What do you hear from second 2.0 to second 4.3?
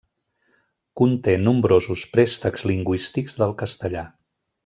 préstecs lingüístics del castellà.